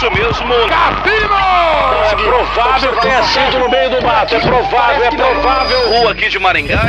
isso 0.00 0.10
mesmo. 0.10 0.68
Cassino! 0.68 1.34
É 2.10 2.16
provável 2.16 2.92
que 2.92 3.00
tenha 3.02 3.22
sido 3.24 3.58
no 3.58 3.68
meio 3.68 3.90
do 3.90 4.02
mato. 4.02 4.34
É 4.34 4.40
provável, 4.40 5.04
é 5.04 5.10
provável. 5.10 5.88
Rua 5.90 6.12
aqui 6.12 6.28
de 6.28 6.38
Maringá. 6.38 6.86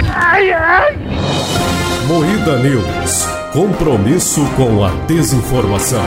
Moída 2.08 2.58
News. 2.58 3.28
Compromisso 3.52 4.46
com 4.56 4.84
a 4.84 4.90
desinformação. 5.08 6.06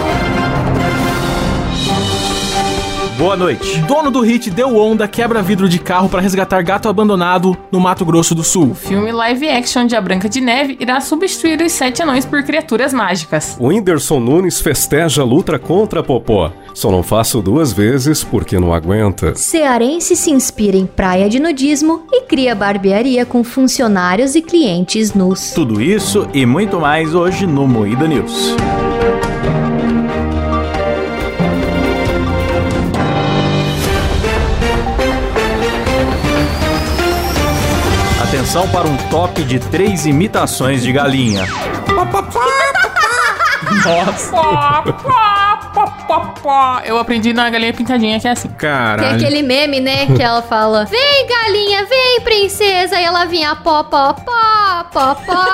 Boa 3.17 3.37
noite. 3.37 3.79
Dono 3.83 4.11
do 4.11 4.21
hit 4.23 4.51
deu 4.51 4.77
onda, 4.77 5.07
quebra 5.07 5.41
vidro 5.41 5.69
de 5.69 5.79
carro 5.79 6.09
para 6.09 6.21
resgatar 6.21 6.61
gato 6.65 6.89
abandonado 6.89 7.57
no 7.71 7.79
Mato 7.79 8.05
Grosso 8.05 8.35
do 8.35 8.43
Sul. 8.43 8.73
O 8.73 8.75
filme 8.75 9.13
live 9.13 9.49
action 9.49 9.87
de 9.87 9.95
A 9.95 10.01
Branca 10.01 10.29
de 10.29 10.41
Neve 10.41 10.77
irá 10.81 11.01
substituir 11.01 11.63
os 11.63 11.71
sete 11.71 12.03
anões 12.03 12.27
por 12.27 12.43
criaturas 12.43 12.93
mágicas. 12.93 13.57
O 13.61 13.69
Whindersson 13.69 14.19
Nunes 14.19 14.61
festeja 14.61 15.23
a 15.23 15.25
luta 15.25 15.61
contra 15.61 16.01
a 16.01 16.03
Popó. 16.03 16.53
Só 16.75 16.91
não 16.91 17.05
faço 17.05 17.41
duas 17.41 17.73
vezes 17.73 18.25
porque 18.25 18.59
não 18.59 18.75
aguenta. 18.75 19.33
Cearense 19.37 20.17
se 20.17 20.33
inspira 20.33 20.77
em 20.77 20.85
praia 20.85 21.29
de 21.29 21.39
nudismo 21.39 22.03
e 22.11 22.23
cria 22.23 22.53
barbearia 22.53 23.25
com 23.25 23.45
funcionários 23.45 24.35
e 24.35 24.43
clientes 24.43 25.15
nus. 25.15 25.53
Tudo 25.53 25.81
isso 25.81 26.27
e 26.35 26.45
muito 26.45 26.81
mais 26.81 27.15
hoje 27.15 27.47
no 27.47 27.69
Moída 27.69 28.09
News. 28.09 28.57
Atenção 38.55 38.71
para 38.71 38.87
um 38.87 38.97
top 39.11 39.43
de 39.43 39.59
três 39.59 40.07
imitações 40.07 40.85
de 40.85 40.93
galinha. 40.93 41.43
Eu 46.87 46.99
aprendi 46.99 47.33
na 47.33 47.51
galinha 47.51 47.73
pintadinha 47.73 48.21
que 48.21 48.29
é 48.29 48.31
assim. 48.31 48.47
Tem 48.47 48.57
Caralho. 48.57 49.17
aquele 49.17 49.43
meme, 49.43 49.81
né, 49.81 50.07
que 50.07 50.23
ela 50.23 50.41
fala: 50.41 50.85
Vem, 50.85 51.27
galinha, 51.27 51.85
vem, 51.85 52.21
princesa. 52.21 53.01
E 53.01 53.03
ela 53.03 53.25
vinha 53.25 53.57
pó, 53.57 53.83
pó, 53.83 54.13
pó, 54.13 54.85
pó, 54.93 55.17
pó. 55.17 55.45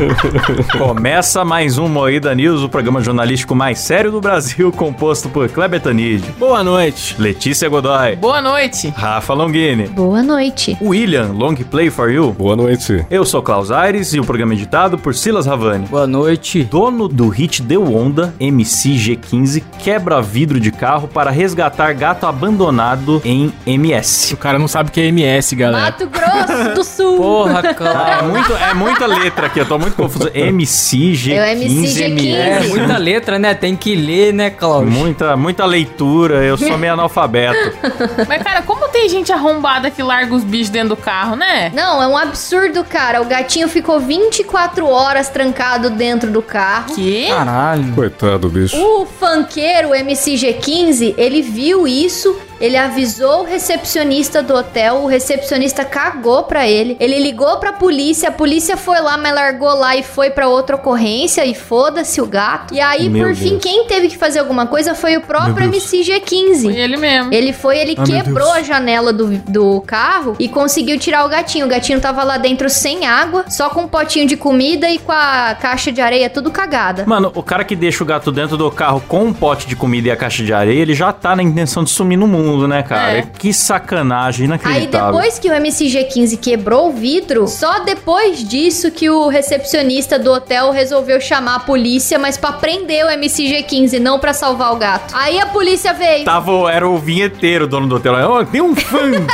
Começa 0.78 1.44
mais 1.44 1.76
um 1.76 1.86
Moída 1.86 2.34
News, 2.34 2.62
o 2.62 2.68
programa 2.70 3.02
jornalístico 3.02 3.54
mais 3.54 3.78
sério 3.80 4.10
do 4.10 4.18
Brasil, 4.20 4.72
composto 4.72 5.28
por 5.28 5.46
Kleber 5.50 5.78
Tanid, 5.80 6.24
Boa 6.38 6.64
noite. 6.64 7.16
Letícia 7.18 7.68
Godoy, 7.68 8.16
Boa 8.16 8.40
noite. 8.40 8.88
Rafa 8.96 9.34
Longini, 9.34 9.88
Boa 9.88 10.22
noite. 10.22 10.76
William 10.80 11.32
Long 11.34 11.54
Play 11.54 11.90
for 11.90 12.10
You. 12.10 12.32
Boa 12.32 12.56
noite. 12.56 13.04
Eu 13.10 13.26
sou 13.26 13.42
Klaus 13.42 13.70
Aires 13.70 14.14
e 14.14 14.20
o 14.20 14.24
programa 14.24 14.54
é 14.54 14.56
editado 14.56 14.96
por 14.96 15.14
Silas 15.14 15.44
Ravani. 15.46 15.86
Boa 15.86 16.06
noite. 16.06 16.64
Dono 16.64 17.06
do 17.06 17.28
hit 17.28 17.60
Deu 17.62 17.94
Onda, 17.94 18.32
MC 18.40 18.90
G15, 18.94 19.62
quebra 19.80 20.22
vidro 20.22 20.58
de 20.58 20.70
carro 20.72 21.08
para 21.08 21.30
resgatar 21.30 21.92
gato 21.92 22.26
abandonado 22.26 23.20
em 23.24 23.52
MS. 23.66 24.32
O 24.32 24.36
cara 24.38 24.58
não 24.58 24.66
sabe 24.68 24.88
o 24.88 24.92
que 24.92 25.00
é 25.00 25.06
MS, 25.08 25.54
galera. 25.54 25.84
Mato 25.84 26.06
Grosso 26.08 26.74
do 26.74 26.84
Sul. 26.84 27.16
Porra, 27.18 27.58
Ah, 27.60 27.74
cara. 27.74 28.18
é, 28.20 28.22
muito, 28.22 28.52
é 28.54 28.74
muita 28.74 29.06
letra 29.06 29.46
aqui, 29.46 29.58
eu 29.58 29.66
tô 29.66 29.78
muito 29.78 29.89
confuso. 29.90 30.30
MC 30.34 31.12
G15, 31.12 31.32
É 31.32 31.40
o 31.40 31.44
MC 31.44 32.02
G15. 32.02 32.34
É 32.34 32.56
MS. 32.56 32.68
muita 32.68 32.96
letra, 32.98 33.38
né? 33.38 33.54
Tem 33.54 33.76
que 33.76 33.94
ler, 33.94 34.32
né, 34.32 34.50
Cláudio? 34.50 34.90
Muita, 34.90 35.36
muita 35.36 35.64
leitura, 35.64 36.44
eu 36.44 36.56
sou 36.56 36.76
meio 36.78 36.92
analfabeto. 36.92 37.58
Mas, 38.28 38.42
cara, 38.42 38.62
como 38.62 38.88
tem 38.88 39.08
gente 39.08 39.32
arrombada 39.32 39.90
que 39.90 40.02
larga 40.02 40.34
os 40.34 40.44
bichos 40.44 40.70
dentro 40.70 40.90
do 40.90 40.96
carro, 40.96 41.36
né? 41.36 41.70
Não, 41.74 42.02
é 42.02 42.06
um 42.06 42.16
absurdo, 42.16 42.84
cara. 42.84 43.20
O 43.22 43.24
gatinho 43.24 43.68
ficou 43.68 44.00
24 44.00 44.86
horas 44.86 45.28
trancado 45.28 45.90
dentro 45.90 46.30
do 46.30 46.42
carro. 46.42 46.94
Que? 46.94 47.26
Caralho. 47.28 47.92
Coitado, 47.94 48.48
bicho. 48.48 48.76
O 48.76 49.06
funkeiro 49.06 49.90
MCG15, 49.90 51.14
ele 51.16 51.42
viu 51.42 51.86
isso, 51.86 52.36
ele 52.60 52.76
avisou 52.76 53.40
o 53.40 53.44
recepcionista 53.44 54.42
do 54.42 54.54
hotel, 54.54 54.96
o 55.02 55.06
recepcionista 55.06 55.84
cagou 55.84 56.42
pra 56.44 56.68
ele, 56.68 56.96
ele 57.00 57.18
ligou 57.18 57.56
pra 57.58 57.72
polícia, 57.72 58.28
a 58.28 58.32
polícia 58.32 58.76
foi 58.76 59.00
lá, 59.00 59.16
mas 59.16 59.34
largou 59.34 59.74
lá 59.74 59.96
e 59.96 60.02
foi 60.02 60.30
pra 60.30 60.48
outra 60.48 60.76
ocorrência 60.76 61.44
e 61.46 61.54
foda-se 61.54 62.20
o 62.20 62.26
gato. 62.26 62.74
E 62.74 62.80
aí, 62.80 63.08
Meu 63.08 63.26
por 63.28 63.34
fim, 63.34 63.50
Deus. 63.50 63.62
quem 63.62 63.84
teve 63.86 64.08
que 64.08 64.16
fazer 64.18 64.38
alguma 64.40 64.66
coisa 64.66 64.94
foi 64.94 65.16
o 65.16 65.20
próprio 65.20 65.54
Meu 65.54 65.70
Deus. 65.70 65.84
Foi 65.88 65.98
MCG15. 66.00 66.74
ele 66.76 66.96
mesmo. 66.96 67.32
Ele 67.32 67.52
foi, 67.52 67.78
ele 67.78 67.94
Ah, 67.98 68.02
quebrou 68.04 68.52
a 68.52 68.62
janela 68.62 69.12
do, 69.12 69.28
do 69.38 69.80
carro 69.86 70.36
e 70.38 70.48
conseguiu 70.48 70.98
tirar 70.98 71.24
o 71.24 71.28
gatinho. 71.28 71.66
O 71.66 71.68
gatinho 71.68 72.00
tava 72.00 72.22
lá 72.22 72.36
dentro 72.38 72.68
sem 72.68 73.06
água, 73.06 73.44
só 73.48 73.70
com 73.70 73.82
um 73.82 73.88
potinho 73.88 74.26
de 74.26 74.36
comida 74.36 74.88
e 74.90 74.98
com 74.98 75.12
a 75.12 75.56
caixa 75.60 75.90
de 75.90 76.00
areia 76.00 76.28
tudo 76.28 76.50
cagada. 76.50 77.04
Mano, 77.06 77.32
o 77.34 77.42
cara 77.42 77.64
que 77.64 77.74
deixa 77.76 78.02
o 78.04 78.06
gato 78.06 78.30
dentro 78.30 78.56
do 78.56 78.70
carro 78.70 79.02
com 79.08 79.24
um 79.24 79.32
pote 79.32 79.66
de 79.66 79.74
comida 79.76 80.08
e 80.08 80.10
a 80.10 80.16
caixa 80.16 80.42
de 80.42 80.52
areia, 80.52 80.80
ele 80.80 80.94
já 80.94 81.12
tá 81.12 81.34
na 81.34 81.42
intenção 81.42 81.82
de 81.84 81.90
sumir 81.90 82.16
no 82.16 82.26
mundo, 82.26 82.49
né, 82.68 82.82
cara? 82.82 83.18
É. 83.18 83.22
Que 83.38 83.52
sacanagem, 83.52 84.42
Aí 84.42 84.46
inacreditável. 84.46 85.12
depois 85.12 85.38
que 85.38 85.48
o 85.48 85.52
MCG15 85.52 86.38
quebrou 86.38 86.88
o 86.88 86.92
vidro, 86.92 87.46
só 87.48 87.80
depois 87.80 88.42
disso 88.46 88.90
que 88.90 89.08
o 89.10 89.28
recepcionista 89.28 90.18
do 90.18 90.32
hotel 90.32 90.70
resolveu 90.70 91.20
chamar 91.20 91.56
a 91.56 91.60
polícia, 91.60 92.18
mas 92.18 92.36
pra 92.36 92.52
prender 92.52 93.04
o 93.04 93.08
MCG15, 93.08 93.98
não 93.98 94.18
pra 94.18 94.32
salvar 94.32 94.72
o 94.72 94.76
gato. 94.76 95.14
Aí 95.16 95.38
a 95.40 95.46
polícia 95.46 95.92
veio. 95.92 96.24
Tava, 96.24 96.70
era 96.70 96.88
o 96.88 96.98
vinheteiro, 96.98 97.66
dono 97.66 97.86
do 97.86 97.96
hotel. 97.96 98.14
Ó, 98.14 98.44
tem 98.44 98.60
um 98.60 98.74
funkeiro 98.74 99.26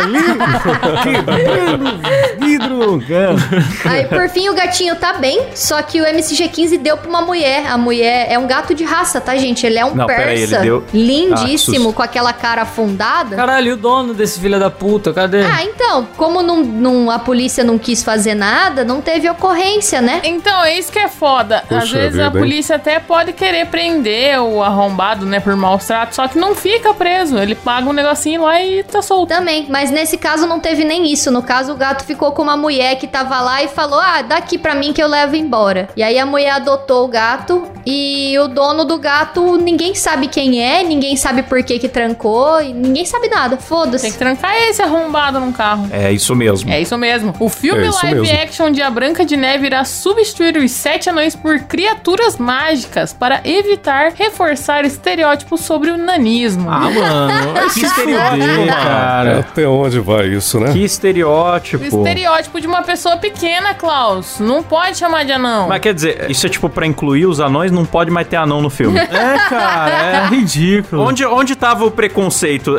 ali 0.00 0.18
quebrando 1.02 2.00
vidro 2.40 2.96
no 2.96 3.00
carro. 3.00 3.38
Aí 3.84 4.04
por 4.06 4.28
fim 4.28 4.48
o 4.48 4.54
gatinho 4.54 4.94
tá 4.96 5.14
bem, 5.14 5.42
só 5.54 5.80
que 5.82 6.00
o 6.00 6.04
MCG15 6.04 6.78
deu 6.78 6.96
pra 6.96 7.08
uma 7.08 7.22
mulher. 7.22 7.66
A 7.68 7.76
mulher 7.78 8.26
é 8.30 8.38
um 8.38 8.46
gato 8.46 8.74
de 8.74 8.84
raça, 8.84 9.20
tá, 9.20 9.36
gente? 9.36 9.64
Ele 9.66 9.78
é 9.78 9.84
um 9.84 9.94
Não, 9.94 10.06
peraí, 10.06 10.38
persa, 10.38 10.56
ele 10.56 10.64
deu- 10.64 10.84
Ah, 10.86 10.90
lindíssimo, 10.92 11.76
susto. 11.84 11.92
com 11.94 12.02
aquela 12.02 12.31
cara 12.32 12.62
afundada. 12.62 13.36
Caralho, 13.36 13.68
e 13.68 13.72
o 13.72 13.76
dono 13.76 14.14
desse 14.14 14.40
filho 14.40 14.58
da 14.58 14.70
puta, 14.70 15.12
cadê? 15.12 15.42
Ah, 15.42 15.62
então, 15.64 16.06
como 16.16 16.42
não, 16.42 16.62
não- 16.62 17.10
a 17.10 17.18
polícia 17.18 17.62
não 17.64 17.78
quis 17.78 18.02
fazer 18.02 18.34
nada, 18.34 18.84
não 18.84 19.00
teve 19.00 19.28
ocorrência, 19.28 20.00
né? 20.00 20.20
Então, 20.24 20.64
é 20.64 20.78
isso 20.78 20.90
que 20.92 20.98
é 20.98 21.08
foda. 21.08 21.58
Às 21.70 21.84
Puxa 21.84 21.98
vezes 21.98 22.18
a 22.18 22.24
vida, 22.24 22.38
hein? 22.38 22.44
polícia 22.44 22.76
até 22.76 22.98
pode 23.00 23.32
querer 23.32 23.66
prender 23.66 24.40
o 24.40 24.62
arrombado, 24.62 25.26
né, 25.26 25.40
por 25.40 25.54
maus 25.56 25.84
tratos, 25.86 26.16
só 26.16 26.28
que 26.28 26.38
não 26.38 26.54
fica 26.54 26.94
preso. 26.94 27.38
Ele 27.38 27.54
paga 27.54 27.88
um 27.88 27.92
negocinho 27.92 28.42
lá 28.42 28.60
e 28.62 28.82
tá 28.82 29.02
solto. 29.02 29.28
Também, 29.28 29.66
mas 29.68 29.90
nesse 29.90 30.16
caso 30.16 30.46
não 30.46 30.60
teve 30.60 30.84
nem 30.84 31.10
isso. 31.12 31.30
No 31.30 31.42
caso, 31.42 31.72
o 31.72 31.76
gato 31.76 32.04
ficou 32.04 32.32
com 32.32 32.42
uma 32.42 32.56
mulher 32.56 32.96
que 32.96 33.06
tava 33.06 33.40
lá 33.40 33.62
e 33.62 33.68
falou: 33.68 33.98
Ah, 34.00 34.22
dá 34.22 34.36
aqui 34.36 34.58
pra 34.58 34.74
mim 34.74 34.92
que 34.92 35.02
eu 35.02 35.08
levo 35.08 35.36
embora. 35.36 35.88
E 35.96 36.02
aí 36.02 36.18
a 36.18 36.26
mulher 36.26 36.50
adotou 36.52 37.04
o 37.04 37.08
gato 37.08 37.64
e 37.86 38.36
o 38.38 38.48
dono 38.48 38.84
do 38.84 38.98
gato, 38.98 39.56
ninguém 39.56 39.94
sabe 39.94 40.28
quem 40.28 40.62
é, 40.62 40.82
ninguém 40.82 41.16
sabe 41.16 41.42
por 41.42 41.62
que 41.62 41.78
que 41.78 41.88
trancou, 41.88 42.21
e 42.62 42.72
ninguém 42.72 43.04
sabe 43.04 43.28
nada. 43.28 43.56
Tem 43.56 43.66
Foda-se. 43.66 44.10
que 44.10 44.16
trancar 44.18 44.54
esse 44.56 44.82
arrombado 44.82 45.40
num 45.40 45.52
carro. 45.52 45.88
É 45.90 46.12
isso 46.12 46.34
mesmo. 46.34 46.70
É 46.70 46.80
isso 46.80 46.96
mesmo. 46.98 47.34
O 47.38 47.48
filme 47.48 47.86
É 47.86 47.90
live 47.90 48.20
mesmo. 48.20 48.40
action 48.42 48.70
de 48.70 48.82
A 48.82 48.90
Branca 48.90 49.24
de 49.24 49.36
Neve 49.36 49.66
irá 49.66 49.84
substituir 49.84 50.56
os 50.56 50.70
sete 50.70 51.08
anões 51.10 51.34
por 51.34 51.58
criaturas 51.60 52.36
mágicas 52.38 53.12
para 53.12 53.40
evitar 53.44 54.12
reforçar 54.14 54.84
estereótipos 54.84 55.60
sobre 55.62 55.90
o 55.90 55.96
nanismo. 55.96 56.68
Ah, 56.70 56.80
mano. 56.90 57.52
Que 57.72 57.84
estereótipo, 57.86 58.66
cara. 58.66 59.38
Até 59.40 59.66
onde 59.66 59.98
vai 60.00 60.26
isso, 60.28 60.60
né? 60.60 60.72
Que 60.72 60.78
o 60.80 60.84
estereótipo. 60.84 61.84
estereótipo 61.84 62.60
de 62.60 62.66
uma 62.66 62.82
pessoa 62.82 63.16
pequena, 63.16 63.72
Klaus. 63.74 64.38
Não 64.40 64.62
pode 64.62 64.98
chamar 64.98 65.24
de 65.24 65.32
anão. 65.32 65.68
Mas 65.68 65.80
quer 65.80 65.94
dizer, 65.94 66.30
isso 66.30 66.46
é 66.46 66.50
tipo 66.50 66.68
pra 66.68 66.86
incluir 66.86 67.26
os 67.26 67.40
anões, 67.40 67.70
não 67.72 67.84
pode 67.86 68.10
mais 68.10 68.26
ter 68.26 68.36
anão 68.36 68.60
no 68.60 68.68
filme. 68.70 68.98
É, 68.98 69.38
cara, 69.48 69.90
é 69.92 70.26
ridículo. 70.28 71.02
Onde, 71.02 71.24
onde 71.24 71.54
tava 71.56 71.84
o 71.84 71.90
preconceito? 71.90 72.11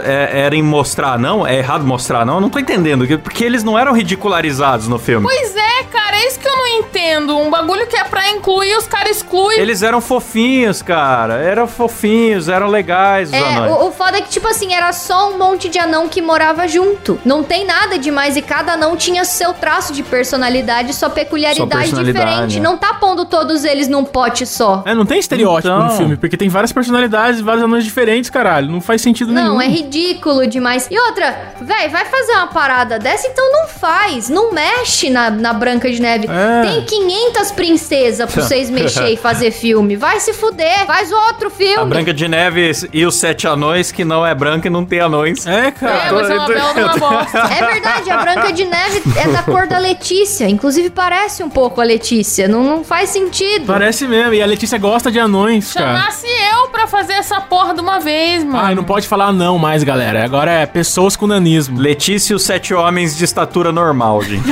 É- 0.03 0.41
era 0.45 0.55
em 0.55 0.61
mostrar 0.61 1.17
não? 1.19 1.45
É 1.45 1.57
errado 1.57 1.85
mostrar 1.85 2.25
não? 2.25 2.35
Eu 2.35 2.41
não 2.41 2.49
tô 2.49 2.59
entendendo. 2.59 3.05
Porque 3.19 3.43
eles 3.43 3.63
não 3.63 3.77
eram 3.77 3.93
ridicularizados 3.93 4.87
no 4.87 4.97
filme. 4.99 5.25
Pois 5.25 5.55
é, 5.55 5.62
cara, 5.91 6.17
é 6.17 6.27
isso 6.27 6.39
que 6.39 6.47
eu 6.47 6.55
não 6.55 6.67
entendo. 6.79 7.37
Um 7.37 7.49
bagulho 7.49 7.87
que 7.87 7.95
é 7.95 8.03
pra 8.03 8.29
incluir, 8.31 8.75
os 8.77 8.87
caras 8.87 9.17
excluem. 9.17 9.59
Eles 9.59 9.81
eram 9.81 9.99
fofinhos, 10.01 10.81
cara. 10.81 11.35
Eram 11.35 11.67
fofinhos, 11.67 12.49
eram 12.49 12.67
legais 12.67 13.29
os 13.29 13.33
É, 13.35 13.55
anões. 13.55 13.71
o, 13.81 13.87
o 13.87 13.91
foda 13.91 14.17
é 14.17 14.21
que, 14.21 14.29
tipo 14.29 14.47
assim, 14.47 14.73
era 14.73 14.91
só 14.93 15.31
um 15.31 15.37
monte 15.37 15.69
de 15.69 15.79
anão 15.79 16.07
que 16.07 16.21
morava 16.21 16.67
junto. 16.67 17.19
Não 17.25 17.43
tem 17.43 17.65
nada 17.65 17.97
demais 17.97 18.35
e 18.37 18.41
cada 18.41 18.73
anão 18.73 18.95
tinha 18.95 19.23
seu 19.25 19.53
traço 19.53 19.93
de 19.93 20.03
personalidade, 20.03 20.93
sua 20.93 21.09
peculiaridade 21.09 21.69
Sua 21.69 21.79
personalidade, 21.79 22.25
diferente. 22.29 22.57
é. 22.57 22.61
Não 22.61 22.77
tá 22.77 22.93
pondo 22.95 23.25
todos 23.25 23.63
eles 23.63 23.87
num 23.87 24.03
pote 24.03 24.45
só. 24.45 24.83
É, 24.85 24.93
não 24.93 25.05
tem 25.05 25.19
estereótipo 25.19 25.67
Então. 25.73 25.87
no 25.87 25.97
filme, 25.97 26.17
porque 26.17 26.37
tem 26.37 26.49
várias 26.49 26.71
personalidades, 26.71 27.39
vários 27.41 27.63
anões 27.63 27.83
diferentes, 27.83 28.29
caralho. 28.29 28.69
Não 28.69 28.81
faz 28.81 29.01
sentido 29.01 29.31
nenhum. 29.31 29.47
Não, 29.53 29.61
é 29.61 29.67
ridículo 29.67 30.45
demais. 30.47 30.87
E 30.91 30.99
outra, 30.99 31.53
véi, 31.61 31.89
vai 31.89 32.05
fazer 32.05 32.33
uma 32.33 32.47
parada 32.47 32.99
dessa, 32.99 33.27
então 33.27 33.51
não 33.51 33.67
faz. 33.67 34.29
Não 34.29 34.51
mexe 34.51 35.09
na, 35.09 35.29
na 35.29 35.53
Branca 35.63 35.89
de 35.89 36.01
Neve. 36.01 36.27
É. 36.29 36.61
Tem 36.69 36.81
500 36.85 37.51
princesas 37.51 38.31
pra 38.31 38.43
vocês 38.43 38.69
mexer 38.69 39.09
e 39.09 39.17
fazer 39.17 39.51
filme. 39.51 39.95
Vai 39.95 40.19
se 40.19 40.33
fuder. 40.33 40.85
Faz 40.85 41.11
outro 41.11 41.49
filme. 41.49 41.77
A 41.81 41.85
Branca 41.85 42.13
de 42.13 42.27
Neve 42.27 42.71
e 42.91 43.05
os 43.05 43.15
Sete 43.15 43.47
Anões, 43.47 43.91
que 43.91 44.03
não 44.03 44.25
é 44.25 44.33
branca 44.35 44.67
e 44.67 44.69
não 44.71 44.83
tem 44.85 44.99
anões. 44.99 45.45
É, 45.47 45.67
É, 45.67 45.71
cara. 45.71 46.11
uma 46.13 46.47
bela 46.47 46.73
de 46.73 46.81
uma 46.81 46.97
bosta. 46.97 47.37
É 47.39 47.71
verdade, 47.73 48.09
a 48.09 48.17
Branca 48.17 48.51
de 48.51 48.65
Neve 48.65 49.01
é 49.17 49.27
da 49.29 49.43
cor 49.43 49.67
da 49.67 49.77
Letícia. 49.79 50.49
Inclusive 50.49 50.89
parece 50.89 51.43
um 51.43 51.49
pouco 51.49 51.79
a 51.79 51.83
Letícia. 51.83 52.47
Não, 52.47 52.63
não 52.63 52.83
faz 52.83 53.09
sentido. 53.09 53.65
Parece 53.65 54.07
mesmo. 54.07 54.33
E 54.33 54.41
a 54.41 54.45
Letícia 54.45 54.77
gosta 54.77 55.09
de 55.11 55.19
anões, 55.19 55.73
cara. 55.73 55.97
Chamasse 55.97 56.27
eu 56.27 56.52
pra 56.69 56.87
fazer 56.87 57.13
essa 57.13 57.39
porra 57.41 57.73
de 57.73 57.81
uma 57.81 57.99
vez, 57.99 58.43
mano. 58.43 58.57
Ai, 58.57 58.75
não 58.75 58.83
pode 58.83 59.07
falar 59.07 59.31
não 59.31 59.57
mais, 59.57 59.83
galera. 59.83 60.23
Agora 60.23 60.51
é 60.51 60.65
pessoas 60.65 61.15
com 61.15 61.27
nanismo. 61.27 61.79
Letícia 61.79 62.33
e 62.33 62.35
os 62.35 62.43
Sete 62.43 62.73
Homens 62.73 63.17
de 63.17 63.23
Estatura 63.23 63.71
Normal, 63.71 64.21
gente. 64.23 64.43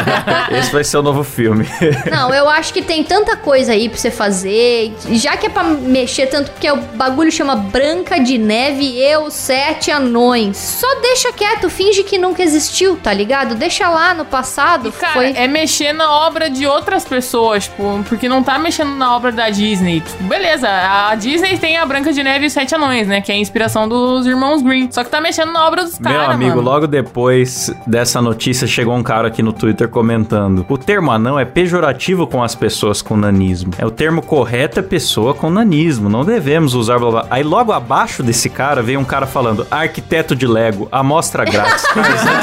Esse 0.52 0.72
vai 0.72 0.84
ser 0.84 0.98
o 0.98 1.02
novo 1.02 1.22
filme. 1.24 1.66
Não, 2.10 2.32
eu 2.32 2.48
acho 2.48 2.72
que 2.72 2.82
tem 2.82 3.02
tanta 3.04 3.36
coisa 3.36 3.72
aí 3.72 3.88
pra 3.88 3.98
você 3.98 4.10
fazer. 4.10 4.94
Já 5.10 5.36
que 5.36 5.46
é 5.46 5.50
pra 5.50 5.64
mexer 5.64 6.26
tanto, 6.26 6.50
porque 6.50 6.70
o 6.70 6.76
bagulho 6.76 7.30
chama 7.30 7.56
Branca 7.56 8.18
de 8.18 8.38
Neve 8.38 8.98
e 9.00 9.16
os 9.18 9.34
Sete 9.34 9.90
Anões. 9.90 10.56
Só 10.56 11.00
deixa 11.00 11.32
quieto, 11.32 11.68
finge 11.68 12.02
que 12.02 12.18
nunca 12.18 12.42
existiu, 12.42 12.96
tá 12.96 13.12
ligado? 13.12 13.54
Deixa 13.54 13.88
lá 13.88 14.14
no 14.14 14.24
passado. 14.24 14.88
E, 14.88 14.92
cara, 14.92 15.12
foi. 15.12 15.32
é 15.34 15.46
mexer 15.46 15.92
na 15.92 16.10
obra 16.10 16.48
de 16.48 16.66
outras 16.66 17.04
pessoas, 17.04 17.64
tipo, 17.64 18.04
porque 18.08 18.28
não 18.28 18.42
tá 18.42 18.58
mexendo 18.58 18.90
na 18.96 19.14
obra 19.14 19.32
da 19.32 19.50
Disney. 19.50 20.00
Tipo, 20.00 20.24
beleza, 20.24 20.68
a 20.68 21.14
Disney 21.14 21.57
tem 21.58 21.76
a 21.76 21.84
Branca 21.84 22.12
de 22.12 22.22
Neve 22.22 22.44
e 22.44 22.46
os 22.46 22.52
Sete 22.52 22.74
Anões, 22.74 23.06
né? 23.06 23.20
Que 23.20 23.32
é 23.32 23.34
a 23.34 23.38
inspiração 23.38 23.88
dos 23.88 24.26
irmãos 24.26 24.62
Green. 24.62 24.90
Só 24.90 25.04
que 25.04 25.10
tá 25.10 25.20
mexendo 25.20 25.52
na 25.52 25.66
obra 25.66 25.84
dos 25.84 25.98
Meu 25.98 26.12
caras, 26.12 26.34
amigo, 26.34 26.56
mano. 26.56 26.62
logo 26.62 26.86
depois 26.86 27.70
dessa 27.86 28.22
notícia 28.22 28.66
chegou 28.66 28.94
um 28.94 29.02
cara 29.02 29.28
aqui 29.28 29.42
no 29.42 29.52
Twitter 29.52 29.88
comentando: 29.88 30.64
o 30.68 30.78
termo 30.78 31.10
anão 31.10 31.38
é 31.38 31.44
pejorativo 31.44 32.26
com 32.26 32.42
as 32.42 32.54
pessoas 32.54 33.02
com 33.02 33.16
nanismo. 33.16 33.72
É 33.78 33.86
o 33.86 33.90
termo 33.90 34.22
correto 34.22 34.80
é 34.80 34.82
pessoa 34.82 35.34
com 35.34 35.50
nanismo. 35.50 36.08
Não 36.08 36.24
devemos 36.24 36.74
usar 36.74 36.98
blá 36.98 37.10
blá. 37.10 37.26
Aí 37.30 37.42
logo 37.42 37.72
abaixo 37.72 38.22
desse 38.22 38.48
cara 38.48 38.82
veio 38.82 39.00
um 39.00 39.04
cara 39.04 39.26
falando: 39.26 39.66
arquiteto 39.70 40.36
de 40.36 40.46
Lego, 40.46 40.88
amostra 40.92 41.44
grátis, 41.44 41.82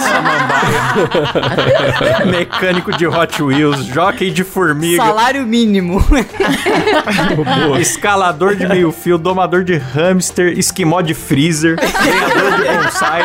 Samambaia, 0.05 2.25
mecânico 2.29 2.91
de 2.91 3.07
Hot 3.07 3.41
Wheels, 3.41 3.85
jockey 3.85 4.31
de 4.31 4.43
formiga. 4.43 5.03
Salário 5.03 5.45
mínimo. 5.45 6.03
Escalador 7.79 8.55
de 8.55 8.67
meio 8.67 8.91
fio, 9.05 9.19
domador 9.19 9.63
de 9.63 9.77
hamster, 9.77 10.57
esquimó 10.57 10.99
de 10.99 11.13
freezer, 11.13 11.75
ganhador 11.77 12.51
de 12.57 12.63
bonsai. 12.83 13.21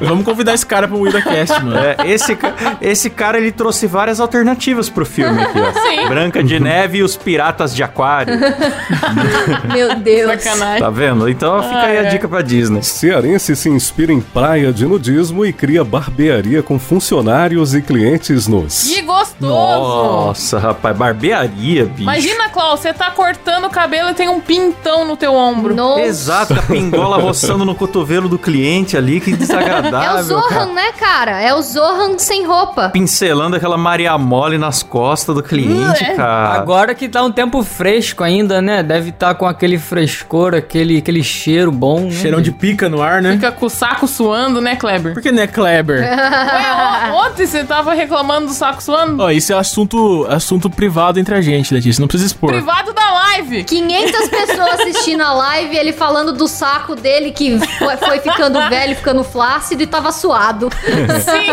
Vamos 0.06 0.22
convidar 0.22 0.52
esse 0.52 0.66
cara 0.66 0.86
pro 0.86 0.98
WidaCast, 0.98 1.64
mano. 1.64 1.78
É, 1.78 1.96
esse, 2.04 2.36
esse 2.82 3.08
cara, 3.08 3.38
ele 3.38 3.50
trouxe 3.50 3.86
várias 3.86 4.20
alternativas 4.20 4.90
pro 4.90 5.06
filme 5.06 5.42
aqui, 5.42 5.58
ó. 5.58 5.72
Sim. 5.72 6.08
Branca 6.08 6.44
de 6.44 6.60
Neve 6.60 6.98
e 6.98 7.02
os 7.02 7.16
Piratas 7.16 7.74
de 7.74 7.82
Aquário. 7.82 8.34
Meu 9.72 9.96
Deus. 9.96 10.42
Sacanagem. 10.42 10.80
Tá 10.82 10.90
vendo? 10.90 11.26
Então 11.26 11.62
fica 11.62 11.80
aí 11.80 11.96
a 11.96 12.00
Ah, 12.02 12.04
é. 12.04 12.08
dica 12.10 12.28
pra 12.28 12.42
Disney. 12.42 12.82
Cearense 12.82 13.56
se 13.56 13.70
inspira 13.70 14.12
em 14.12 14.20
praia 14.20 14.70
de 14.74 14.84
nudismo 14.84 15.46
e 15.46 15.54
cria 15.54 15.82
barbearia 15.82 16.62
com 16.62 16.78
funcionários 16.78 17.74
e 17.74 17.80
clientes 17.80 18.46
nus. 18.46 18.82
Que 18.84 19.00
gostoso! 19.00 19.36
Nossa, 19.40 20.58
rapaz, 20.58 20.94
barbearia, 20.94 21.86
bicho. 21.86 22.02
Imagina, 22.02 22.50
Klaus, 22.50 22.80
você 22.80 22.92
tá 22.92 23.10
cortando 23.10 23.64
o 23.64 23.70
cabelo 23.70 23.85
e 23.94 24.14
tem 24.14 24.28
um 24.28 24.40
pintão 24.40 25.04
no 25.06 25.16
teu 25.16 25.34
ombro. 25.34 25.74
Nossa. 25.74 26.00
Exato, 26.02 26.54
a 26.54 26.62
pingola 26.62 27.16
roçando 27.18 27.64
no 27.64 27.74
cotovelo 27.74 28.28
do 28.28 28.38
cliente 28.38 28.96
ali, 28.96 29.20
que 29.20 29.32
É 29.32 29.36
desagradável. 29.36 30.20
o 30.20 30.22
Zohan, 30.22 30.48
cara. 30.48 30.66
né, 30.66 30.92
cara? 30.98 31.40
É 31.42 31.54
o 31.54 31.62
Zohan 31.62 32.18
sem 32.18 32.46
roupa. 32.46 32.88
Pincelando 32.90 33.56
aquela 33.56 33.76
Maria 33.76 34.16
Mole 34.18 34.58
nas 34.58 34.82
costas 34.82 35.34
do 35.34 35.42
cliente, 35.42 36.02
É. 36.04 36.14
cara. 36.14 36.54
Agora 36.54 36.94
que 36.94 37.08
tá 37.08 37.22
um 37.22 37.30
tempo 37.32 37.62
fresco 37.62 38.22
ainda, 38.24 38.60
né? 38.60 38.82
Deve 38.82 39.10
estar 39.10 39.34
com 39.34 39.46
aquele 39.46 39.78
frescor, 39.78 40.54
aquele, 40.54 40.98
aquele 40.98 41.22
cheiro 41.22 41.70
bom. 41.72 42.00
né? 42.00 42.10
Cheirão 42.10 42.40
de 42.40 42.50
pica 42.52 42.88
no 42.88 43.02
ar, 43.02 43.22
né? 43.22 43.32
Fica 43.32 43.52
com 43.52 43.66
o 43.66 43.70
saco 43.70 44.06
suando, 44.06 44.60
né, 44.60 44.76
Kleber? 44.76 45.12
Por 45.14 45.22
que 45.22 45.30
não 45.32 45.42
é 45.42 45.46
Kleber? 45.46 46.00
Ué, 46.02 47.12
ontem 47.12 47.46
você 47.46 47.64
tava 47.64 47.92
reclamando 47.94 48.46
do 48.48 48.52
saco 48.52 48.82
suando? 48.82 49.22
Ó, 49.22 49.30
isso 49.30 49.52
é 49.52 49.56
assunto, 49.56 50.26
assunto 50.28 50.68
privado 50.70 51.18
entre 51.18 51.34
a 51.34 51.40
gente, 51.40 51.72
Letícia. 51.72 52.00
Não 52.00 52.08
precisa 52.08 52.26
expor. 52.32 52.50
Privado 52.50 52.92
da 52.92 53.10
live! 53.12 53.64
500 53.76 54.28
pessoas 54.28 54.80
assistindo 54.80 55.22
a 55.22 55.32
live, 55.34 55.76
ele 55.76 55.92
falando 55.92 56.32
do 56.32 56.48
saco 56.48 56.94
dele 56.94 57.30
que 57.30 57.58
foi, 57.78 57.96
foi 57.96 58.20
ficando 58.20 58.58
velho, 58.68 58.96
ficando 58.96 59.22
flácido 59.22 59.82
e 59.82 59.86
tava 59.86 60.10
suado. 60.12 60.70
Sim! 60.72 61.46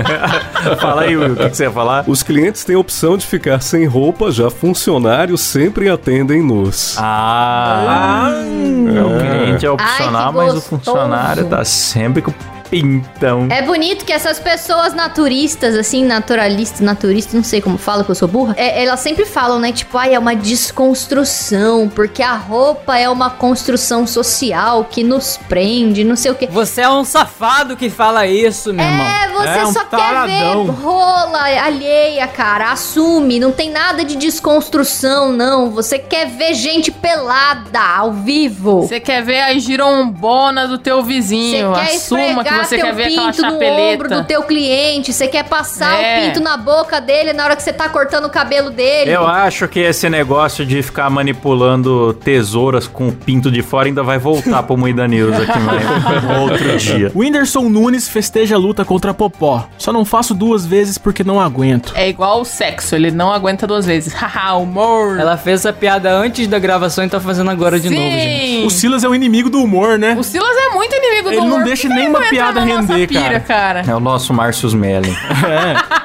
Fala 0.80 1.02
aí, 1.02 1.16
Will, 1.16 1.34
o 1.34 1.36
que, 1.36 1.50
que 1.50 1.56
você 1.56 1.64
ia 1.64 1.70
falar? 1.70 2.04
Os 2.06 2.22
clientes 2.22 2.64
têm 2.64 2.76
a 2.76 2.78
opção 2.78 3.16
de 3.16 3.26
ficar 3.26 3.60
sem 3.60 3.84
roupa, 3.84 4.30
já 4.30 4.48
funcionários 4.50 5.40
sempre 5.42 5.88
atendem 5.88 6.42
nus. 6.42 6.96
Ah, 6.98 8.30
o 8.34 9.18
cliente 9.18 9.66
é 9.66 9.70
opcional, 9.70 10.28
Ai, 10.28 10.46
mas 10.46 10.54
o 10.54 10.60
funcionário 10.60 11.46
tá 11.46 11.64
sempre 11.64 12.22
com 12.22 12.32
pintão. 12.74 13.46
É 13.50 13.62
bonito 13.62 14.04
que 14.04 14.12
essas 14.12 14.40
pessoas 14.40 14.94
naturistas, 14.94 15.76
assim, 15.76 16.04
naturalistas, 16.04 16.80
naturistas, 16.80 17.32
não 17.32 17.44
sei 17.44 17.60
como 17.60 17.78
fala, 17.78 18.02
que 18.02 18.10
eu 18.10 18.14
sou 18.16 18.26
burra, 18.26 18.54
é, 18.56 18.82
elas 18.82 18.98
sempre 18.98 19.24
falam, 19.24 19.60
né? 19.60 19.70
Tipo, 19.70 19.96
ai, 19.96 20.14
é 20.14 20.18
uma 20.18 20.34
desconstrução, 20.34 21.88
porque 21.88 22.20
a 22.20 22.34
roupa 22.34 22.98
é 22.98 23.08
uma 23.08 23.30
construção 23.30 24.08
social 24.08 24.84
que 24.90 25.04
nos 25.04 25.38
prende, 25.48 26.02
não 26.02 26.16
sei 26.16 26.32
o 26.32 26.34
quê. 26.34 26.48
Você 26.50 26.80
é 26.80 26.90
um 26.90 27.04
safado 27.04 27.76
que 27.76 27.88
fala 27.88 28.26
isso, 28.26 28.74
meu 28.74 28.84
irmão. 28.84 29.06
É, 29.06 29.28
você 29.52 29.58
É 29.58 29.64
um 29.66 29.72
só 29.72 29.84
taradão. 29.84 30.66
quer 30.66 30.72
ver 30.72 30.82
rola 30.82 31.38
alheia, 31.64 32.26
cara. 32.26 32.72
Assume, 32.72 33.38
não 33.38 33.52
tem 33.52 33.70
nada 33.70 34.04
de 34.04 34.16
desconstrução, 34.16 35.32
não. 35.32 35.70
Você 35.70 35.98
quer 35.98 36.26
ver 36.28 36.54
gente 36.54 36.90
pelada 36.90 37.80
ao 37.80 38.12
vivo. 38.12 38.82
Você 38.82 39.00
quer 39.00 39.22
ver 39.22 39.40
a 39.42 39.58
girombona 39.58 40.66
do 40.66 40.78
teu 40.78 41.02
Você 41.02 41.08
vizinho. 41.08 41.72
quer 41.72 41.94
Assuma 41.96 42.44
que 42.44 42.54
você 42.54 42.78
quer 42.78 42.94
ver 42.94 43.04
aquela 43.04 43.32
pinto 43.32 43.42
no 43.42 43.48
ombro 43.48 43.60
chapeleta. 43.64 44.08
do 44.22 44.24
teu 44.24 44.42
cliente. 44.42 45.12
Você 45.12 45.28
quer 45.28 45.44
passar 45.44 45.94
É. 46.02 46.18
o 46.18 46.22
pinto 46.22 46.40
na 46.40 46.56
boca 46.56 47.00
dele 47.00 47.32
na 47.32 47.44
hora 47.44 47.56
que 47.56 47.62
você 47.62 47.72
tá 47.72 47.88
cortando 47.88 48.24
o 48.26 48.30
cabelo 48.30 48.70
dele. 48.70 49.10
Eu 49.10 49.26
acho 49.26 49.68
que 49.68 49.80
esse 49.80 50.08
negócio 50.08 50.64
de 50.64 50.82
ficar 50.82 51.10
manipulando 51.10 52.12
tesouras 52.14 52.86
com 52.86 53.08
o 53.08 53.12
pinto 53.12 53.50
de 53.50 53.62
fora 53.62 53.86
ainda 53.88 54.02
vai 54.02 54.18
voltar 54.18 54.62
pro 54.62 54.76
Moída 54.76 55.06
News 55.06 55.34
aqui 55.38 55.58
mais 55.58 55.84
outro 56.40 56.76
dia. 56.78 57.12
O 57.14 57.20
Whindersson 57.20 57.62
Nunes 57.68 58.08
festeja 58.08 58.54
a 58.56 58.58
luta 58.58 58.84
contra 58.84 59.10
a 59.10 59.14
Popó. 59.34 59.68
Só 59.76 59.92
não 59.92 60.04
faço 60.04 60.34
duas 60.34 60.64
vezes 60.64 60.96
porque 60.96 61.22
não 61.22 61.40
aguento. 61.40 61.92
É 61.94 62.08
igual 62.08 62.40
o 62.40 62.44
sexo, 62.44 62.94
ele 62.94 63.10
não 63.10 63.32
aguenta 63.32 63.66
duas 63.66 63.84
vezes. 63.84 64.12
Haha, 64.14 64.54
humor. 64.54 65.18
Ela 65.18 65.36
fez 65.36 65.60
essa 65.60 65.72
piada 65.72 66.12
antes 66.12 66.46
da 66.46 66.58
gravação 66.58 67.04
e 67.04 67.08
tá 67.08 67.20
fazendo 67.20 67.50
agora 67.50 67.78
de 67.78 67.88
Sim. 67.88 67.94
novo, 67.94 68.10
gente. 68.10 68.66
O 68.66 68.70
Silas 68.70 69.04
é 69.04 69.08
o 69.08 69.14
inimigo 69.14 69.50
do 69.50 69.62
humor, 69.62 69.98
né? 69.98 70.16
O 70.18 70.22
Silas 70.22 70.56
é 70.56 70.74
muito 70.74 70.94
inimigo 70.94 71.13
do 71.22 71.30
Ele 71.30 71.40
não 71.40 71.62
deixa 71.62 71.88
Por 71.88 71.94
que 71.94 72.00
nenhuma 72.00 72.18
ele 72.20 72.28
piada 72.28 72.60
na 72.60 72.66
nossa 72.66 72.94
render, 72.94 73.06
pira, 73.08 73.40
cara. 73.40 73.82
É 73.86 73.94
o 73.94 74.00
nosso 74.00 74.32
Márcio 74.32 74.66
Smelling. 74.68 75.14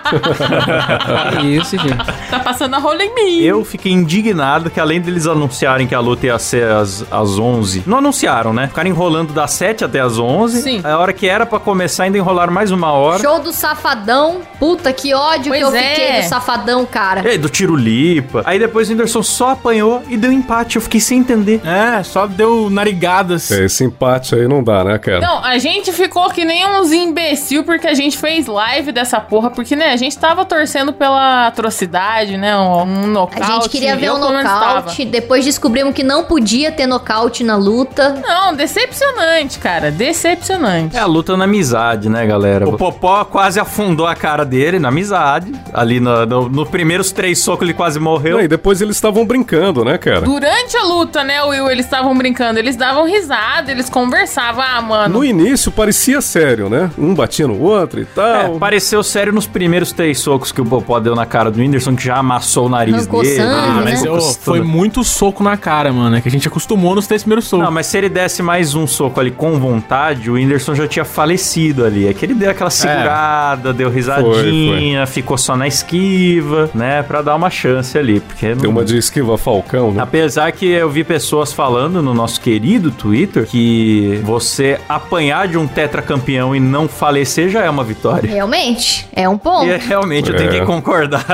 Que 1.39 1.45
isso, 1.45 1.77
gente. 1.77 1.97
Tá 2.29 2.39
passando 2.39 2.75
a 2.75 2.79
rola 2.79 3.03
em 3.03 3.13
mim. 3.13 3.41
Eu 3.41 3.63
fiquei 3.63 3.91
indignado 3.91 4.69
que 4.69 4.79
além 4.79 4.99
deles 4.99 5.27
anunciarem 5.27 5.87
que 5.87 5.93
a 5.93 5.99
luta 5.99 6.25
ia 6.25 6.39
ser 6.39 6.65
às, 6.65 7.05
às 7.11 7.37
11, 7.37 7.83
não 7.85 7.99
anunciaram, 7.99 8.53
né? 8.53 8.67
Ficaram 8.67 8.89
enrolando 8.89 9.33
das 9.33 9.51
7 9.51 9.85
até 9.85 9.99
as 9.99 10.17
11. 10.17 10.61
Sim. 10.61 10.81
A 10.83 10.97
hora 10.97 11.13
que 11.13 11.27
era 11.27 11.45
pra 11.45 11.59
começar 11.59 12.03
ainda 12.03 12.17
enrolaram 12.17 12.51
mais 12.51 12.71
uma 12.71 12.91
hora. 12.91 13.21
Show 13.21 13.39
do 13.39 13.51
Safadão. 13.51 14.41
Puta, 14.59 14.91
que 14.91 15.13
ódio 15.13 15.49
Pois 15.49 15.59
que 15.59 15.63
eu 15.63 15.75
é. 15.75 15.95
fiquei 15.95 16.21
do 16.21 16.27
Safadão, 16.27 16.85
cara. 16.85 17.21
E 17.23 17.27
aí, 17.27 17.37
do 17.37 17.49
tiro 17.49 17.75
lipa. 17.75 18.41
Aí 18.45 18.59
depois 18.59 18.87
o 18.87 18.91
Whindersson 18.91 19.23
só 19.23 19.51
apanhou 19.51 20.03
e 20.09 20.17
deu 20.17 20.31
empate. 20.31 20.77
Eu 20.77 20.81
fiquei 20.81 20.99
sem 20.99 21.19
entender. 21.19 21.61
É, 21.63 22.01
só 22.03 22.25
deu 22.27 22.69
narigadas. 22.69 23.51
É, 23.51 23.65
esse 23.65 23.83
empate 23.83 24.35
aí 24.35 24.47
não 24.47 24.63
dá, 24.63 24.83
né, 24.83 24.97
cara? 25.09 25.19
Não, 25.19 25.43
a 25.43 25.57
gente 25.57 25.91
ficou 25.91 26.29
que 26.29 26.45
nem 26.45 26.65
uns 26.65 26.91
imbecil 26.91 27.63
porque 27.63 27.87
a 27.87 27.93
gente 27.93 28.17
fez 28.17 28.47
live 28.47 28.91
dessa 28.91 29.19
porra, 29.19 29.49
porque, 29.49 29.75
né, 29.75 29.91
a 29.91 29.97
gente 29.97 30.17
tava 30.17 30.45
torcendo 30.45 30.93
pela 30.93 31.47
atrocidade, 31.47 32.37
né, 32.37 32.55
um, 32.57 32.83
um 32.83 33.03
A 33.03 33.07
nocaute. 33.07 33.45
gente 33.53 33.69
queria 33.69 33.95
ver 33.95 34.11
um 34.11 34.17
nocaute. 34.17 35.05
Depois 35.05 35.45
descobrimos 35.45 35.93
que 35.93 36.03
não 36.03 36.23
podia 36.23 36.71
ter 36.71 36.85
nocaute 36.87 37.43
na 37.43 37.55
luta. 37.55 38.21
Não, 38.25 38.53
decepcionante, 38.55 39.59
cara, 39.59 39.91
decepcionante. 39.91 40.95
É 40.95 40.99
a 40.99 41.05
luta 41.05 41.35
na 41.37 41.45
amizade, 41.45 42.09
né, 42.09 42.25
galera? 42.25 42.67
O 42.67 42.77
Popó 42.77 43.23
quase 43.25 43.59
afundou 43.59 44.07
a 44.07 44.15
cara 44.15 44.45
dele 44.45 44.79
na 44.79 44.89
amizade. 44.89 45.51
Ali 45.73 45.99
no, 45.99 46.25
no, 46.25 46.49
no 46.49 46.65
primeiros 46.65 47.11
três 47.11 47.39
socos 47.39 47.63
ele 47.63 47.73
quase 47.73 47.99
morreu. 47.99 48.39
E 48.41 48.47
depois 48.47 48.81
eles 48.81 48.95
estavam 48.95 49.25
brincando, 49.25 49.83
né, 49.83 49.97
cara? 49.97 50.21
Durante 50.21 50.77
a 50.77 50.83
luta, 50.83 51.23
né, 51.23 51.41
Will, 51.43 51.69
eles 51.69 51.85
estavam 51.85 52.15
brincando, 52.15 52.59
eles 52.59 52.75
davam 52.75 53.05
risada, 53.05 53.71
eles 53.71 53.89
conversavam, 53.89 54.63
ah, 54.63 54.81
mano. 54.89 55.19
No 55.19 55.23
início 55.25 55.71
parecia 55.71 56.19
sério, 56.21 56.69
né? 56.69 56.89
Um 56.97 57.13
batia 57.13 57.47
no 57.47 57.59
outro 57.61 57.99
e 57.99 58.03
É, 58.03 58.07
tal. 58.13 58.57
pareceu 58.59 59.01
sério 59.03 59.31
nos 59.31 59.47
primeiros 59.47 59.91
três 59.91 60.19
socos 60.19 60.51
que 60.51 60.59
o 60.59 60.65
Popó 60.65 60.99
deu 60.99 61.15
na 61.15 61.25
cara 61.25 61.49
do 61.51 61.59
Whindersson, 61.59 61.95
que 61.95 62.03
já 62.03 62.17
amassou 62.17 62.65
o 62.65 62.69
nariz 62.69 62.95
Arrancou 62.95 63.21
dele. 63.21 63.35
sangue, 63.35 63.49
Ah, 63.69 63.73
né? 63.75 63.81
mas 63.91 64.03
eu- 64.03 64.13
Costura. 64.13 64.57
foi 64.57 64.61
muito 64.61 65.03
soco 65.03 65.43
na 65.43 65.55
cara, 65.55 65.93
mano. 65.93 66.15
É 66.15 66.21
que 66.21 66.27
a 66.27 66.31
gente 66.31 66.47
acostumou 66.47 66.95
nos 66.95 67.07
três 67.07 67.21
primeiros 67.23 67.45
socos. 67.45 67.63
Não, 67.65 67.71
mas 67.71 67.85
se 67.85 67.97
ele 67.97 68.09
desse 68.09 68.41
mais 68.41 68.73
um 68.75 68.85
soco 68.87 69.19
ali 69.19 69.31
com 69.31 69.59
vontade, 69.59 70.29
o 70.29 70.33
Whindersson 70.33 70.73
já 70.75 70.87
tinha 70.87 71.05
falecido 71.05 71.85
ali. 71.85 72.07
É 72.07 72.13
que 72.13 72.25
ele 72.25 72.33
deu 72.33 72.49
aquela 72.49 72.69
segurada, 72.69 73.71
deu 73.73 73.89
risadinha, 73.89 75.05
ficou 75.05 75.37
só 75.37 75.55
na 75.55 75.67
esquiva, 75.67 76.69
né? 76.73 77.03
Pra 77.03 77.21
dar 77.21 77.35
uma 77.35 77.49
chance 77.49 77.97
ali. 77.97 78.19
Porque 78.19 78.53
Deu 78.55 78.69
uma 78.71 78.83
de 78.83 78.97
esquiva 78.97 79.37
Falcão, 79.37 79.91
né? 79.91 80.01
Apesar 80.01 80.51
que 80.51 80.65
eu 80.65 80.89
vi 80.89 81.03
pessoas 81.03 81.53
falando 81.53 82.01
no 82.01 82.13
nosso 82.13 82.39
querido 82.41 82.91
Twitter 82.91 83.45
que 83.45 84.19
você 84.23 84.78
apanhar 84.87 85.47
de 85.47 85.57
um 85.57 85.67
tetracampeão 85.67 86.55
e 86.55 86.59
não 86.59 86.87
falecer 86.87 87.49
já 87.49 87.63
é 87.63 87.69
uma 87.69 87.83
vitória. 87.83 88.29
Realmente, 88.29 89.07
é 89.13 89.27
um 89.27 89.37
ponto. 89.37 89.65
E 89.65 89.77
realmente 89.77 90.29
eu 90.29 90.35
tenho 90.37 90.49
É. 90.55 90.59
que 90.59 90.65
concordar. 90.65 91.25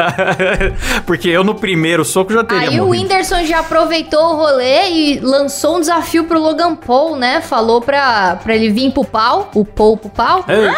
Porque 1.05 1.29
eu 1.29 1.43
no 1.43 1.55
primeiro 1.55 2.03
soco 2.05 2.33
já 2.33 2.43
teria 2.43 2.69
Aí 2.69 2.79
o 2.79 2.85
morrido. 2.85 3.03
Whindersson 3.03 3.43
já 3.45 3.59
aproveitou 3.59 4.33
o 4.33 4.35
rolê 4.35 4.89
e 4.89 5.19
lançou 5.19 5.77
um 5.77 5.79
desafio 5.79 6.23
pro 6.25 6.39
Logan 6.39 6.75
Paul, 6.75 7.15
né? 7.15 7.41
Falou 7.41 7.81
pra, 7.81 8.37
pra 8.43 8.55
ele 8.55 8.69
vir 8.69 8.91
pro 8.91 9.03
pau, 9.05 9.49
o 9.53 9.63
Paul 9.65 9.97
pro 9.97 10.09
pau. 10.09 10.45
Ei, 10.47 10.69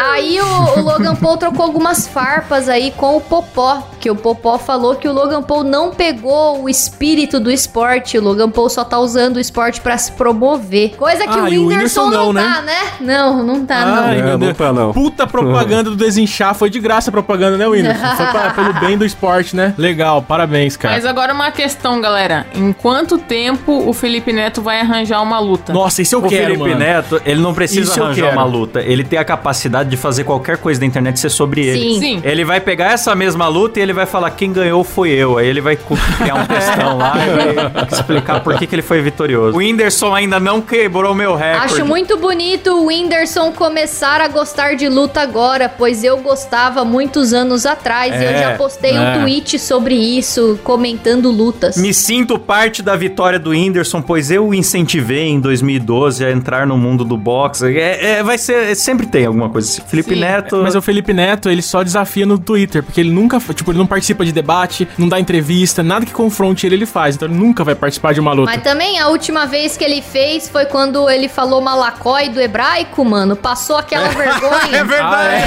Aí 0.00 0.40
o, 0.40 0.78
o 0.78 0.82
Logan 0.82 1.14
Paul 1.14 1.36
trocou 1.36 1.64
algumas 1.64 2.08
farpas 2.08 2.68
aí 2.68 2.90
com 2.96 3.16
o 3.16 3.20
Popó, 3.20 3.86
que 4.02 4.10
o 4.10 4.16
Popó 4.16 4.58
falou 4.58 4.96
que 4.96 5.06
o 5.06 5.12
Logan 5.12 5.42
Paul 5.44 5.62
não 5.62 5.92
pegou 5.92 6.60
o 6.64 6.68
espírito 6.68 7.38
do 7.38 7.52
esporte, 7.52 8.18
o 8.18 8.22
Logan 8.22 8.50
Paul 8.50 8.68
só 8.68 8.82
tá 8.82 8.98
usando 8.98 9.36
o 9.36 9.40
esporte 9.40 9.80
pra 9.80 9.96
se 9.96 10.10
promover. 10.12 10.96
Coisa 10.96 11.22
que 11.22 11.38
Ah, 11.38 11.44
o 11.44 11.48
e 11.48 11.56
o 11.58 11.68
Whindersson 11.68 12.06
Whindersson 12.06 12.10
não, 12.10 12.32
não, 12.32 12.42
tá, 12.42 12.62
né? 12.62 12.78
Não, 13.00 13.42
não 13.44 13.64
tá, 13.64 13.86
não. 13.86 14.02
Ai, 14.02 14.18
É, 14.18 14.22
meu 14.22 14.32
não 14.32 14.38
Deus. 14.38 14.56
tá, 14.58 14.72
não. 14.72 14.92
Puta 14.92 15.24
propaganda 15.24 15.88
do 15.90 15.94
desinchar. 15.96 16.52
Foi 16.52 16.68
de 16.68 16.80
graça 16.80 17.10
a 17.10 17.12
propaganda, 17.12 17.56
né, 17.56 17.64
Whindersson? 17.68 18.16
Foi 18.16 18.26
pra- 18.26 18.50
pelo 18.50 18.72
bem 18.84 18.98
do 18.98 19.04
esporte, 19.04 19.54
né? 19.54 19.72
Legal, 19.78 20.20
parabéns, 20.20 20.76
cara. 20.76 20.94
Mas 20.96 21.06
agora 21.06 21.32
uma 21.32 21.52
questão, 21.52 22.00
galera. 22.00 22.44
Em 22.54 22.72
quanto 22.72 23.18
tempo 23.18 23.88
o 23.88 23.92
Felipe 23.92 24.32
Neto 24.32 24.60
vai 24.60 24.80
arranjar 24.80 25.22
uma 25.22 25.38
luta? 25.38 25.72
Nossa, 25.72 26.02
isso 26.02 26.16
eu 26.16 26.24
O 26.24 26.28
quero, 26.28 26.46
Felipe 26.54 26.58
mano. 26.70 26.76
Neto, 26.78 27.22
ele 27.24 27.40
não 27.40 27.54
precisa 27.54 27.92
Isso 27.92 28.02
arranjar 28.02 28.32
uma 28.32 28.44
luta. 28.44 28.80
Ele 28.80 29.04
tem 29.04 29.16
a 29.18 29.24
capacidade 29.24 29.88
de 29.88 29.96
fazer 29.96 30.24
qualquer 30.24 30.56
coisa 30.56 30.80
da 30.80 30.86
internet 30.86 31.20
ser 31.20 31.30
sobre 31.30 31.64
ele. 31.64 31.78
Sim. 31.94 32.00
Sim. 32.00 32.20
Ele 32.24 32.44
vai 32.44 32.60
pegar 32.60 32.92
essa 32.92 33.14
mesma 33.14 33.46
luta 33.46 33.78
e 33.78 33.82
ele 33.82 33.91
vai 33.92 34.06
falar 34.06 34.30
quem 34.30 34.52
ganhou 34.52 34.82
foi 34.84 35.10
eu. 35.10 35.38
Aí 35.38 35.46
ele 35.46 35.60
vai 35.60 35.76
criar 35.76 36.34
um 36.34 36.46
textão 36.46 36.98
lá 36.98 37.14
e 37.24 37.54
vai 37.54 37.86
explicar 37.90 38.40
por 38.40 38.56
que, 38.56 38.66
que 38.66 38.74
ele 38.74 38.82
foi 38.82 39.00
vitorioso. 39.00 39.54
O 39.56 39.58
Whindersson 39.58 40.14
ainda 40.14 40.38
não 40.40 40.60
quebrou 40.60 41.14
meu 41.14 41.34
recorde. 41.34 41.74
Acho 41.74 41.84
muito 41.84 42.16
bonito 42.16 42.70
o 42.72 42.86
Whindersson 42.86 43.52
começar 43.52 44.20
a 44.20 44.28
gostar 44.28 44.74
de 44.76 44.88
luta 44.88 45.20
agora, 45.20 45.68
pois 45.68 46.04
eu 46.04 46.18
gostava 46.18 46.84
muitos 46.84 47.32
anos 47.32 47.66
atrás 47.66 48.12
e 48.12 48.24
eu 48.24 48.30
É, 48.30 48.38
já 48.38 48.56
postei 48.56 48.96
é. 48.96 49.00
um 49.00 49.20
tweet 49.20 49.58
sobre 49.58 49.94
isso, 49.94 50.58
comentando 50.64 51.30
lutas. 51.30 51.76
Me 51.76 51.92
sinto 51.92 52.38
parte 52.38 52.82
da 52.82 52.96
vitória 52.96 53.38
do 53.38 53.50
Whindersson, 53.50 54.00
pois 54.02 54.30
eu 54.30 54.48
o 54.48 54.54
incentivei 54.54 55.28
em 55.28 55.40
2012 55.40 56.24
a 56.24 56.30
entrar 56.30 56.66
no 56.66 56.76
mundo 56.76 57.04
do 57.04 57.16
boxe. 57.16 57.66
É, 57.76 58.18
é, 58.18 58.22
vai 58.22 58.38
ser, 58.38 58.74
sempre 58.74 59.06
tem 59.06 59.26
alguma 59.26 59.48
coisa. 59.48 59.82
Felipe 59.82 60.14
Sim. 60.14 60.20
Neto. 60.20 60.60
Mas 60.62 60.74
o 60.74 60.82
Felipe 60.82 61.12
Neto, 61.12 61.48
ele 61.48 61.62
só 61.62 61.82
desafia 61.82 62.26
no 62.26 62.38
Twitter, 62.38 62.82
porque 62.82 63.00
ele 63.00 63.10
nunca, 63.10 63.38
tipo, 63.54 63.70
ele 63.70 63.78
não 63.82 63.86
participa 63.86 64.24
de 64.24 64.32
debate, 64.32 64.88
não 64.96 65.08
dá 65.08 65.18
entrevista, 65.18 65.82
nada 65.82 66.06
que 66.06 66.12
confronte 66.12 66.66
ele, 66.66 66.76
ele 66.76 66.86
faz. 66.86 67.16
Então 67.16 67.28
ele 67.28 67.36
nunca 67.36 67.64
vai 67.64 67.74
participar 67.74 68.14
de 68.14 68.20
uma 68.20 68.32
luta. 68.32 68.50
Mas 68.50 68.62
também 68.62 68.98
a 68.98 69.08
última 69.08 69.46
vez 69.46 69.76
que 69.76 69.84
ele 69.84 70.00
fez 70.00 70.48
foi 70.48 70.66
quando 70.66 71.08
ele 71.08 71.28
falou 71.28 71.60
malacói 71.60 72.28
do 72.28 72.40
hebraico, 72.40 73.04
mano. 73.04 73.36
Passou 73.36 73.76
aquela 73.76 74.08
vergonha. 74.08 74.52
É 74.72 74.84
verdade. 74.84 75.42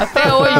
Até 0.02 0.32
hoje. 0.32 0.54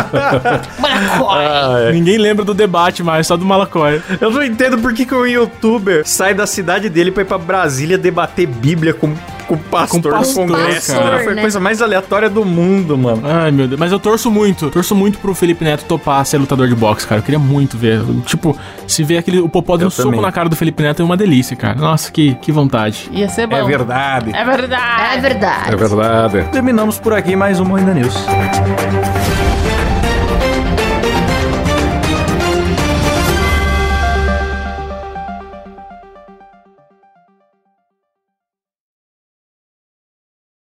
Malacói. 0.79 1.93
Ninguém 1.93 2.19
lembra 2.19 2.45
do 2.45 2.53
debate 2.53 3.03
mais, 3.03 3.27
só 3.27 3.37
do 3.37 3.45
Malacói. 3.45 4.03
Eu 4.21 4.31
não 4.31 4.43
entendo 4.43 4.79
por 4.79 4.93
que, 4.93 5.07
que 5.07 5.15
um 5.15 5.27
youtuber 5.27 6.07
sai 6.07 6.35
da 6.35 6.47
cidade 6.47 6.89
dele 6.89 7.11
pra 7.11 7.23
ir 7.23 7.27
pra 7.27 7.39
Brasília 7.39 7.97
debater 7.97 8.47
Bíblia 8.47 8.93
com, 8.93 9.15
com 9.51 9.55
o 9.57 9.59
pastor, 9.59 10.01
Com 10.03 10.09
o 10.09 10.13
pastor, 10.13 10.47
no 10.47 10.55
Congresso. 10.55 10.93
cara. 10.93 11.11
Cara, 11.11 11.23
foi 11.25 11.33
a 11.33 11.37
né? 11.37 11.43
coisa 11.43 11.59
mais 11.61 11.83
aleatória 11.83 12.31
do 12.31 12.45
mundo, 12.45 12.97
mano. 12.97 13.23
Ai, 13.25 13.51
meu 13.51 13.67
Deus. 13.67 13.81
Mas 13.81 13.91
eu 13.91 13.99
torço 13.99 14.31
muito. 14.31 14.71
Torço 14.71 14.95
muito 14.95 15.19
pro 15.19 15.35
Felipe 15.35 15.65
Neto 15.65 15.85
topar 15.87 16.25
ser 16.25 16.39
lutador 16.39 16.69
de 16.69 16.75
boxe, 16.77 17.07
cara. 17.07 17.21
Eu 17.21 17.25
queria 17.25 17.39
muito 17.39 17.77
ver. 17.77 18.01
Tipo, 18.25 18.57
se 18.87 19.03
ver 19.03 19.19
aquele, 19.19 19.41
o 19.41 19.49
Popó 19.49 19.77
dando 19.77 19.91
soco 19.91 20.11
também. 20.11 20.21
na 20.21 20.31
cara 20.31 20.49
do 20.49 20.55
Felipe 20.55 20.83
Neto 20.83 21.03
é 21.03 21.05
uma 21.05 21.17
delícia, 21.17 21.57
cara. 21.57 21.75
Nossa, 21.79 22.11
que, 22.13 22.35
que 22.37 22.53
vontade. 22.53 23.09
Ia 23.13 23.29
ser 23.29 23.47
bom. 23.49 23.57
É 23.57 23.65
verdade. 23.65 24.31
É 24.35 24.45
verdade. 24.45 25.15
É 25.17 25.21
verdade. 25.21 25.73
É 25.73 25.77
verdade. 25.77 26.45
Terminamos 26.53 26.99
por 26.99 27.13
aqui 27.13 27.35
mais 27.35 27.59
um 27.59 27.65
Moída 27.65 27.93
News. 27.93 28.15